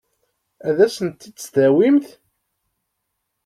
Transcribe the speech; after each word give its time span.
Ad 0.67 0.77
asent-tt-id-tawimt? 0.85 2.07